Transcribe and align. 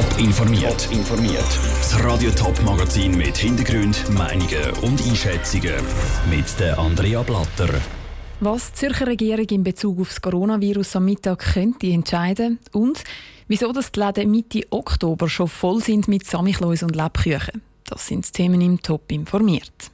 Top 0.00 0.18
informiert. 0.18 0.88
informiert. 0.90 1.44
Das 1.76 2.02
Radio 2.02 2.30
Top 2.30 2.58
Magazin 2.62 3.18
mit 3.18 3.36
Hintergrund, 3.36 4.02
Meinungen 4.08 4.70
und 4.80 4.98
Einschätzungen 5.06 5.74
mit 6.30 6.58
der 6.58 6.78
Andrea 6.78 7.22
Blatter. 7.22 7.68
Was 8.40 8.72
die 8.72 8.78
Zürcher 8.78 9.08
Regierung 9.08 9.44
in 9.50 9.62
Bezug 9.62 10.00
auf 10.00 10.08
das 10.08 10.22
Coronavirus 10.22 10.96
am 10.96 11.04
Mittag 11.04 11.52
könnte 11.52 11.88
entscheiden 11.88 12.60
und 12.72 13.04
wieso 13.46 13.72
das 13.72 13.92
die 13.92 14.00
Läden 14.00 14.30
Mitte 14.30 14.62
Oktober 14.70 15.28
schon 15.28 15.48
voll 15.48 15.82
sind 15.82 16.08
mit 16.08 16.26
Samichlaus 16.26 16.82
und 16.82 16.96
Lebkuchen. 16.96 17.60
Das 17.84 18.06
sind 18.06 18.26
die 18.26 18.32
Themen 18.32 18.62
im 18.62 18.80
Top 18.80 19.12
informiert. 19.12 19.90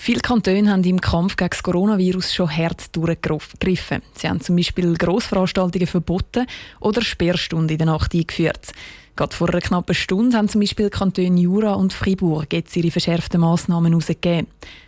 Viele 0.00 0.20
Kantone 0.20 0.70
haben 0.70 0.84
im 0.84 1.00
Kampf 1.00 1.36
gegen 1.36 1.50
das 1.50 1.62
Coronavirus 1.62 2.32
schon 2.32 2.56
hart 2.56 2.96
durchgegriffen. 2.96 4.00
Sie 4.14 4.28
haben 4.28 4.40
zum 4.40 4.56
Beispiel 4.56 4.94
Grossveranstaltungen 4.94 5.88
verboten 5.88 6.46
oder 6.80 7.02
Sperrstunden 7.02 7.70
in 7.70 7.78
der 7.78 7.88
Nacht 7.88 8.14
eingeführt. 8.14 8.72
Gerade 9.16 9.36
vor 9.36 9.50
einer 9.50 9.60
knappen 9.60 9.94
Stunde 9.94 10.38
haben 10.38 10.48
zum 10.48 10.60
Beispiel 10.62 10.88
Kantone 10.88 11.40
Jura 11.40 11.74
und 11.74 11.92
Fribourg 11.92 12.50
jetzt 12.52 12.74
ihre 12.76 12.92
verschärften 12.92 13.40
Massnahmen 13.40 13.92
herausgegeben. 13.92 14.46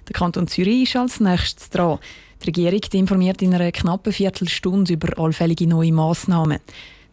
Der 0.08 0.14
Kanton 0.14 0.46
Zürich 0.46 0.84
ist 0.84 0.96
als 0.96 1.20
nächstes 1.20 1.68
dran. 1.68 1.98
Die 2.42 2.46
Regierung 2.46 2.80
informiert 2.92 3.42
in 3.42 3.52
einer 3.52 3.72
knappen 3.72 4.12
Viertelstunde 4.12 4.94
über 4.94 5.18
allfällige 5.18 5.66
neue 5.66 5.92
Massnahmen. 5.92 6.60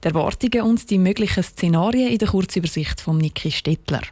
Die 0.03 0.07
Erwartungen 0.07 0.61
und 0.61 0.89
die 0.91 0.99
möglichen 0.99 1.43
Szenarien 1.43 2.11
in 2.11 2.19
der 2.19 2.29
Kurzübersicht 2.29 3.01
von 3.01 3.17
Niki 3.17 3.51
Stettler. 3.51 4.03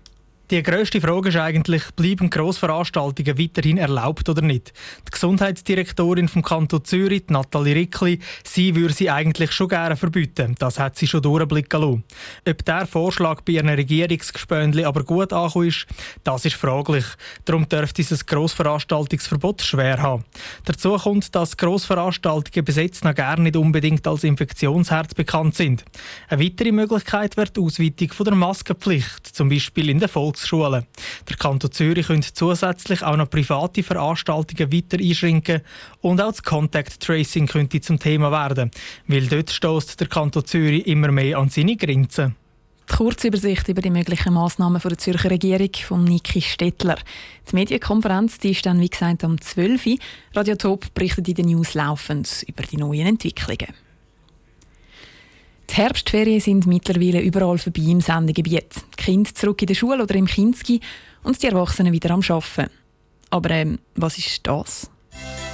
Die 0.52 0.62
grösste 0.62 1.02
Frage 1.02 1.30
ist 1.30 1.38
eigentlich, 1.38 1.82
bleiben 1.96 2.30
Grossveranstaltungen 2.30 3.40
weiterhin 3.40 3.80
erlaubt 3.80 4.30
oder 4.30 4.44
nicht? 4.44 4.74
Die 5.08 5.12
Gesundheitsdirektorin 5.12 6.28
vom 6.28 6.44
Kanton 6.44 6.86
Zürich, 6.86 7.24
Nathalie 7.30 7.74
Rickli, 7.74 8.20
sie 8.44 8.76
würde 8.76 8.94
sie 8.94 9.10
eigentlich 9.10 9.52
schon 9.54 9.70
gerne 9.70 9.96
verbieten. 9.96 10.54
Das 10.60 10.78
hat 10.78 10.98
sie 10.98 11.08
schon 11.08 11.24
durchblicken 11.24 11.82
lassen. 11.82 12.04
Ob 12.48 12.64
der 12.64 12.86
Vorschlag 12.86 13.42
bei 13.42 13.54
ihren 13.54 13.70
Regierungsgespönli 13.70 14.86
aber 14.86 15.04
gut 15.04 15.34
angekommen 15.34 15.70
ist, 15.70 15.88
das 16.24 16.46
ist 16.46 16.58
fraglich. 16.58 17.06
Darum 17.46 17.68
dürfte 17.68 17.96
dieses 17.96 18.28
Grossveranstaltungsverbot 18.28 19.64
schwer 19.64 20.00
haben. 20.00 20.26
Dazu 20.66 20.96
kommt, 20.96 21.34
dass 21.34 21.58
Grossveranstaltungen 21.58 22.64
bis 22.64 22.76
jetzt 22.76 23.04
noch 23.04 23.16
gar 23.16 23.40
nicht 23.40 23.56
unbedingt 23.56 24.06
als 24.06 24.24
Infektionsherd 24.24 25.16
bekannt 25.16 25.56
sind. 25.56 25.84
Eine 26.28 26.44
weitere 26.44 26.72
Möglichkeit 26.72 27.36
wäre 27.36 27.50
die 27.50 27.62
Ausweitung 27.62 28.12
der 28.24 28.36
Maskenpflicht, 28.36 29.26
zum 29.26 29.50
Beispiel 29.50 29.90
in 29.90 29.98
der 29.98 30.08
Volks 30.08 30.35
Volksschulen. 30.36 30.86
Der 31.30 31.38
Kanton 31.38 31.72
Zürich 31.72 32.08
könnte 32.08 32.34
zusätzlich 32.34 33.02
auch 33.04 33.16
noch 33.16 33.30
private 33.30 33.84
Veranstaltungen 33.84 34.72
weiter 34.72 34.98
einschränken 34.98 35.62
und 36.02 36.22
auch 36.22 36.32
das 36.32 36.44
Contact 36.44 37.00
Tracing 37.00 37.48
könnte 37.48 37.82
zum 37.82 38.00
Thema 38.00 38.32
werden, 38.32 38.72
weil 39.08 39.28
dort 39.28 39.50
stößt 39.50 40.00
der 40.00 40.08
Kanton 40.08 40.46
Zürich 40.46 40.88
immer 40.88 41.12
mehr 41.12 41.38
an 41.38 41.50
seine 41.50 41.76
Grenzen. 41.76 42.36
Die 42.88 42.96
Kurzübersicht 42.96 43.68
über 43.68 43.82
die 43.82 43.90
möglichen 43.90 44.34
Massnahmen 44.34 44.80
der 44.80 44.98
Zürcher 44.98 45.32
Regierung 45.32 45.72
von 45.74 46.04
Niki 46.04 46.42
Stettler. 46.42 46.98
Die 47.50 47.56
Medienkonferenz 47.56 48.38
die 48.38 48.52
ist 48.52 48.66
dann, 48.66 48.80
wie 48.80 48.90
gesagt, 48.90 49.24
am 49.24 49.42
12. 49.42 49.86
Uhr. 49.88 49.98
Radio 50.36 50.56
Top 50.56 50.94
berichtet 50.94 51.28
in 51.28 51.34
den 51.34 51.46
News 51.48 51.74
laufend 51.74 52.46
über 52.48 52.62
die 52.62 52.78
neuen 52.78 53.08
Entwicklungen. 53.08 53.85
Die 55.76 55.82
Herbstferien 55.82 56.40
sind 56.40 56.68
mittlerweile 56.68 57.20
überall 57.20 57.58
vorbei 57.58 57.82
im 57.82 58.00
Sendegebiet. 58.00 58.76
Die 58.98 59.04
Kinder 59.04 59.36
zurück 59.36 59.62
in 59.62 59.68
der 59.68 59.76
Schule 59.76 60.04
oder 60.04 60.16
im 60.16 60.26
Kinski 60.26 60.80
und 61.22 61.44
die 61.44 61.48
Erwachsenen 61.48 61.92
wieder 61.92 62.12
am 62.12 62.22
Arbeiten. 62.22 62.72
Aber 63.30 63.50
ähm, 63.50 63.80
was 63.94 64.18
ist 64.18 64.48
das? 64.48 64.90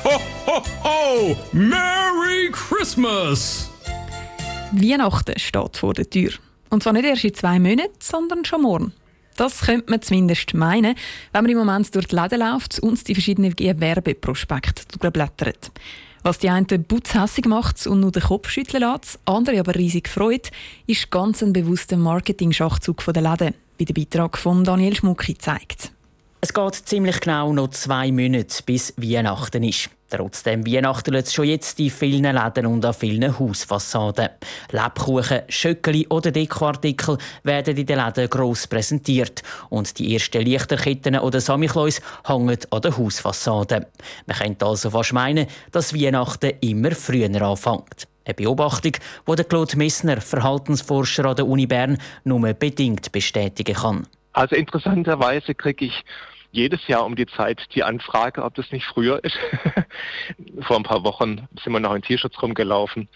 Ho, 0.03 0.21
ho, 0.45 0.63
ho! 0.83 1.37
Merry 1.53 2.51
Christmas! 2.51 3.71
Weihnachten 4.73 5.39
steht 5.39 5.77
vor 5.77 5.95
der 5.95 6.07
Tür. 6.07 6.33
Und 6.69 6.83
zwar 6.83 6.93
nicht 6.93 7.05
erst 7.05 7.23
in 7.23 7.33
zwei 7.33 7.59
Monaten, 7.59 7.97
sondern 7.99 8.45
schon 8.45 8.61
morgen. 8.61 8.93
Das 9.37 9.61
könnte 9.61 9.89
man 9.89 10.03
zumindest 10.03 10.53
meinen, 10.53 10.93
wenn 11.31 11.41
man 11.41 11.51
im 11.51 11.57
Moment 11.57 11.95
durch 11.95 12.05
die 12.05 12.15
Läden 12.15 12.41
läuft 12.41 12.77
und 12.77 13.07
die 13.07 13.15
verschiedenen 13.15 13.57
Werbeprospekte 13.57 14.83
durchblättert. 14.99 15.71
Was 16.23 16.37
die 16.37 16.49
einen 16.49 16.67
putzhässig 16.67 17.47
macht 17.47 17.87
und 17.87 17.99
nur 17.99 18.11
den 18.11 18.21
Kopf 18.21 18.49
schütteln 18.49 18.83
lässt, 18.83 19.19
andere 19.25 19.59
aber 19.59 19.73
riesig 19.73 20.07
freut, 20.07 20.51
ist 20.85 21.09
ganz 21.09 21.41
ein 21.41 21.51
bewusster 21.51 21.97
Marketing-Schachzug 21.97 23.03
der 23.11 23.23
Läden, 23.23 23.55
wie 23.77 23.85
der 23.85 23.95
Beitrag 23.95 24.37
von 24.37 24.63
Daniel 24.63 24.95
Schmucki 24.95 25.35
zeigt. 25.35 25.91
Es 26.43 26.55
geht 26.55 26.73
ziemlich 26.73 27.19
genau 27.19 27.53
noch 27.53 27.69
zwei 27.69 28.11
Monate, 28.11 28.63
bis 28.65 28.95
Weihnachten 28.97 29.61
ist. 29.61 29.91
Trotzdem 30.09 30.65
Weihnachten 30.65 31.13
es 31.13 31.31
schon 31.31 31.45
jetzt 31.45 31.79
in 31.79 31.91
vielen 31.91 32.35
Läden 32.35 32.65
und 32.65 32.83
an 32.83 32.95
vielen 32.95 33.37
Hausfassaden. 33.37 34.29
Lebkuchen, 34.71 35.43
Schöckeli 35.47 36.07
oder 36.09 36.31
Dekoartikel 36.31 37.19
werden 37.43 37.77
in 37.77 37.85
den 37.85 37.99
Läden 37.99 38.27
gross 38.27 38.65
präsentiert. 38.65 39.43
Und 39.69 39.99
die 39.99 40.15
ersten 40.15 40.41
Lichterketten 40.41 41.19
oder 41.19 41.39
Samichlaus 41.39 42.01
hängen 42.25 42.57
an 42.71 42.81
der 42.81 42.97
Hausfassade. 42.97 43.85
Man 44.25 44.37
könnte 44.37 44.65
also 44.65 44.89
fast 44.89 45.13
meinen, 45.13 45.45
dass 45.71 45.93
Weihnachten 45.93 46.53
immer 46.61 46.91
früher 46.91 47.39
anfängt. 47.39 48.07
Eine 48.25 48.33
Beobachtung, 48.33 48.93
die 49.27 49.43
Claude 49.43 49.77
Messner, 49.77 50.19
Verhaltensforscher 50.19 51.25
an 51.25 51.35
der 51.35 51.47
Uni 51.47 51.67
Bern, 51.67 51.99
nur 52.23 52.51
bedingt 52.55 53.11
bestätigen 53.11 53.75
kann. 53.75 54.07
Also 54.33 54.55
interessanterweise 54.55 55.55
kriege 55.55 55.85
ich 55.85 56.03
jedes 56.51 56.85
Jahr 56.87 57.05
um 57.05 57.15
die 57.15 57.27
Zeit 57.27 57.61
die 57.75 57.83
Anfrage, 57.83 58.43
ob 58.43 58.55
das 58.55 58.71
nicht 58.71 58.85
früher 58.85 59.23
ist. 59.23 59.37
Vor 60.61 60.77
ein 60.77 60.83
paar 60.83 61.03
Wochen 61.03 61.47
sind 61.63 61.73
wir 61.73 61.79
noch 61.79 61.95
in 61.95 62.01
Tierschutz 62.01 62.41
rumgelaufen 62.41 63.07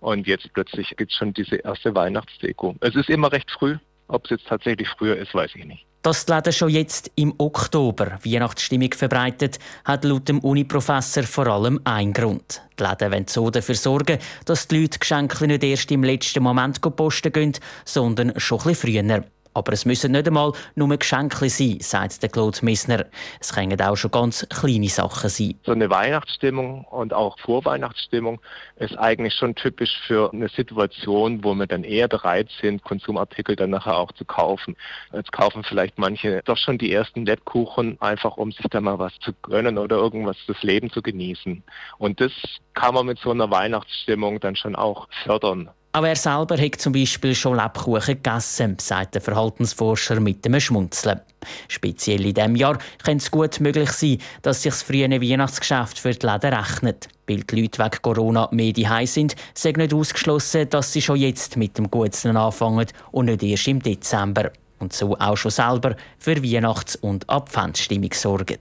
und 0.00 0.26
jetzt 0.26 0.52
plötzlich 0.52 0.94
gibt 0.96 1.10
es 1.12 1.18
schon 1.18 1.32
diese 1.32 1.56
erste 1.56 1.94
Weihnachtsdeko. 1.94 2.76
Es 2.80 2.94
ist 2.94 3.08
immer 3.08 3.32
recht 3.32 3.50
früh. 3.50 3.76
Ob 4.06 4.24
es 4.24 4.30
jetzt 4.32 4.46
tatsächlich 4.46 4.88
früher 4.88 5.16
ist, 5.16 5.34
weiß 5.34 5.52
ich 5.54 5.64
nicht. 5.64 5.86
Dass 6.02 6.26
die 6.26 6.32
Läden 6.32 6.52
schon 6.52 6.68
jetzt 6.68 7.10
im 7.16 7.32
Oktober 7.38 8.18
Weihnachtsstimmung 8.22 8.92
verbreitet, 8.92 9.58
hat 9.86 10.04
laut 10.04 10.28
dem 10.28 10.40
Uni-Professor 10.40 11.22
vor 11.22 11.46
allem 11.46 11.80
einen 11.84 12.12
Grund. 12.12 12.60
Die 12.78 12.82
Läden 12.82 13.10
wollen 13.10 13.26
so 13.26 13.48
dafür 13.48 13.74
sorgen, 13.74 14.18
dass 14.44 14.68
die 14.68 14.82
Leute 14.82 14.98
Geschenke 14.98 15.46
nicht 15.46 15.64
erst 15.64 15.90
im 15.90 16.04
letzten 16.04 16.42
Moment 16.42 16.82
posten 16.82 17.32
gehen, 17.32 17.54
sondern 17.86 18.38
schon 18.38 18.58
ein 18.58 18.64
bisschen 18.64 19.08
früher. 19.08 19.24
Aber 19.54 19.72
es 19.72 19.84
müssen 19.84 20.12
nicht 20.12 20.26
einmal 20.26 20.52
nur 20.74 20.96
Geschenke 20.98 21.48
sein, 21.48 21.78
sagt 21.80 22.22
der 22.22 22.28
Claude 22.28 22.58
Missner. 22.62 23.06
Es 23.40 23.54
können 23.54 23.80
auch 23.80 23.96
schon 23.96 24.10
ganz 24.10 24.46
kleine 24.48 24.88
Sachen 24.88 25.30
sein. 25.30 25.54
So 25.64 25.72
eine 25.72 25.88
Weihnachtsstimmung 25.88 26.84
und 26.84 27.14
auch 27.14 27.38
Vorweihnachtsstimmung 27.38 28.40
ist 28.76 28.98
eigentlich 28.98 29.34
schon 29.34 29.54
typisch 29.54 29.96
für 30.06 30.32
eine 30.32 30.48
Situation, 30.48 31.44
wo 31.44 31.54
wir 31.54 31.66
dann 31.66 31.84
eher 31.84 32.08
bereit 32.08 32.50
sind, 32.60 32.82
Konsumartikel 32.82 33.54
dann 33.54 33.70
nachher 33.70 33.96
auch 33.96 34.12
zu 34.12 34.24
kaufen. 34.24 34.76
Jetzt 35.12 35.30
kaufen 35.32 35.62
vielleicht 35.62 35.98
manche 35.98 36.42
doch 36.44 36.58
schon 36.58 36.78
die 36.78 36.92
ersten 36.92 37.24
Lettkuchen, 37.24 38.00
einfach 38.00 38.36
um 38.36 38.50
sich 38.50 38.66
da 38.70 38.80
mal 38.80 38.98
was 38.98 39.16
zu 39.20 39.32
gönnen 39.42 39.78
oder 39.78 39.96
irgendwas 39.96 40.36
das 40.48 40.60
Leben 40.62 40.90
zu 40.90 41.00
genießen. 41.00 41.62
Und 41.98 42.20
das 42.20 42.32
kann 42.74 42.94
man 42.94 43.06
mit 43.06 43.18
so 43.20 43.30
einer 43.30 43.50
Weihnachtsstimmung 43.50 44.40
dann 44.40 44.56
schon 44.56 44.74
auch 44.74 45.08
fördern. 45.22 45.70
Auch 45.96 46.02
er 46.02 46.16
selber 46.16 46.58
hat 46.58 46.80
zum 46.80 46.92
Beispiel 46.92 47.36
schon 47.36 47.56
Lebkuchen 47.56 48.16
gegessen, 48.20 48.76
sagt 48.80 49.14
der 49.14 49.22
Verhaltensforscher 49.22 50.18
mit 50.18 50.44
dem 50.44 50.58
Schmunzeln. 50.58 51.20
Speziell 51.68 52.26
in 52.26 52.34
diesem 52.34 52.56
Jahr 52.56 52.78
könnte 53.04 53.22
es 53.22 53.30
gut 53.30 53.60
möglich 53.60 53.92
sein, 53.92 54.18
dass 54.42 54.62
sich 54.62 54.72
das 54.72 54.82
frühe 54.82 55.08
Weihnachtsgeschäft 55.08 56.00
für 56.00 56.10
die 56.10 56.26
Läden 56.26 56.52
rechnet. 56.52 57.08
Weil 57.28 57.44
die 57.44 57.60
Leute 57.60 57.78
wegen 57.78 58.02
Corona 58.02 58.48
mehr 58.50 58.72
daheim 58.72 59.06
sind, 59.06 59.36
sei 59.54 59.70
nicht 59.70 59.94
ausgeschlossen, 59.94 60.68
dass 60.68 60.92
sie 60.92 61.00
schon 61.00 61.20
jetzt 61.20 61.56
mit 61.56 61.78
dem 61.78 61.88
Gutsen 61.88 62.36
anfangen 62.36 62.88
und 63.12 63.26
nicht 63.26 63.44
erst 63.44 63.68
im 63.68 63.80
Dezember. 63.80 64.50
Und 64.80 64.92
so 64.92 65.16
auch 65.16 65.36
schon 65.36 65.52
selber 65.52 65.94
für 66.18 66.42
Weihnachts- 66.42 66.96
und 66.96 67.30
Adventsstimmung 67.30 68.12
sorgen. 68.14 68.58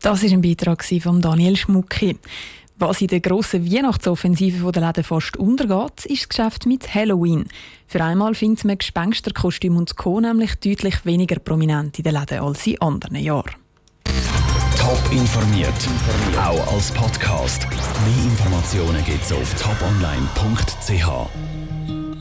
Das 0.00 0.20
war 0.20 0.30
ein 0.32 0.42
Beitrag 0.42 0.82
von 0.82 1.20
Daniel 1.20 1.54
Schmucki. 1.54 2.18
Was 2.78 3.00
in 3.00 3.06
der 3.06 3.20
grossen 3.20 3.72
Weihnachtsoffensive 3.72 4.70
der 4.70 4.86
Läden 4.86 5.02
fast 5.02 5.38
untergeht, 5.38 6.04
ist 6.04 6.22
das 6.22 6.28
Geschäft 6.28 6.66
mit 6.66 6.94
Halloween. 6.94 7.46
Für 7.86 8.04
einmal 8.04 8.34
findet 8.34 8.66
man 8.66 8.76
Gespensterkostüme 8.76 9.78
und 9.78 9.96
Co. 9.96 10.20
nämlich 10.20 10.56
deutlich 10.56 11.06
weniger 11.06 11.38
prominent 11.38 11.98
in 11.98 12.04
den 12.04 12.14
Läden 12.14 12.40
als 12.40 12.66
in 12.66 12.80
anderen 12.82 13.16
Jahren. 13.16 13.52
Top 14.78 15.00
informiert, 15.10 15.72
auch 16.38 16.74
als 16.74 16.92
Podcast. 16.92 17.66
Mehr 17.70 18.24
Informationen 18.24 19.02
gibt 19.04 19.24
es 19.24 19.32
auf 19.32 19.54
toponline.ch. 19.54 21.75